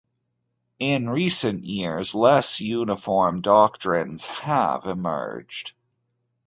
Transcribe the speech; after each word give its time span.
In 0.79 1.07
recent 1.07 1.63
years 1.63 2.15
less 2.15 2.59
uniform 2.59 3.41
doctrines 3.41 4.25
have 4.25 4.87
emerged. 4.87 5.73